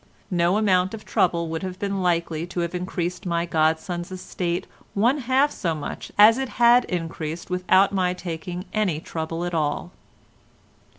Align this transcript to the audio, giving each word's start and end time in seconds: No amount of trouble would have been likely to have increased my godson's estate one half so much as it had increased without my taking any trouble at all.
No 0.31 0.57
amount 0.57 0.95
of 0.95 1.05
trouble 1.05 1.47
would 1.49 1.61
have 1.61 1.77
been 1.77 2.01
likely 2.01 2.47
to 2.47 2.61
have 2.61 2.73
increased 2.73 3.23
my 3.27 3.45
godson's 3.45 4.11
estate 4.11 4.65
one 4.95 5.19
half 5.19 5.51
so 5.51 5.75
much 5.75 6.11
as 6.17 6.39
it 6.39 6.49
had 6.57 6.85
increased 6.85 7.51
without 7.51 7.91
my 7.93 8.15
taking 8.15 8.65
any 8.73 8.99
trouble 8.99 9.45
at 9.45 9.53
all. 9.53 9.91